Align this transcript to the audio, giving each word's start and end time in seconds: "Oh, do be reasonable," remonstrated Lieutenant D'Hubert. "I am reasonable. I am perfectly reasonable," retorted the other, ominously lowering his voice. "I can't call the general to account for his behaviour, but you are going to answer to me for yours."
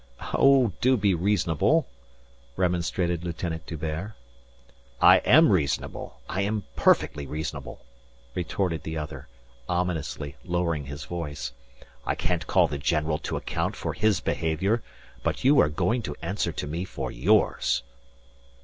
"Oh, 0.33 0.73
do 0.81 0.97
be 0.97 1.13
reasonable," 1.13 1.85
remonstrated 2.55 3.23
Lieutenant 3.23 3.67
D'Hubert. 3.67 4.13
"I 4.99 5.17
am 5.17 5.51
reasonable. 5.51 6.19
I 6.27 6.41
am 6.41 6.63
perfectly 6.75 7.27
reasonable," 7.27 7.85
retorted 8.33 8.81
the 8.81 8.97
other, 8.97 9.27
ominously 9.69 10.37
lowering 10.43 10.87
his 10.87 11.03
voice. 11.05 11.53
"I 12.03 12.15
can't 12.15 12.47
call 12.47 12.67
the 12.67 12.79
general 12.79 13.19
to 13.19 13.37
account 13.37 13.75
for 13.75 13.93
his 13.93 14.21
behaviour, 14.21 14.81
but 15.21 15.43
you 15.43 15.59
are 15.59 15.69
going 15.69 16.01
to 16.01 16.15
answer 16.23 16.51
to 16.51 16.65
me 16.65 16.83
for 16.83 17.11
yours." 17.11 17.83